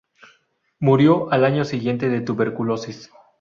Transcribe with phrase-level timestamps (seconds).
[0.79, 3.11] Murió al año siguiente, de tuberculosis.